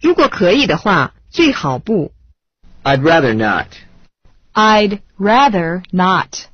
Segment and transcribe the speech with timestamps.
[0.00, 2.12] 如果可以的话，最好不。
[2.82, 3.66] I'd rather not.
[4.54, 6.46] I'd rather not.